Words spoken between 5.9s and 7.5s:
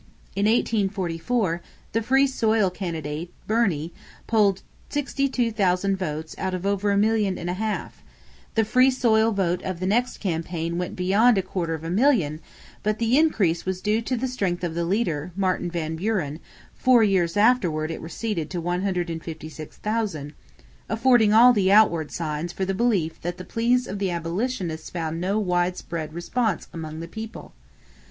votes out of over a million